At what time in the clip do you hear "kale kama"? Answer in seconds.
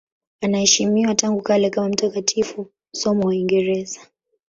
1.41-1.89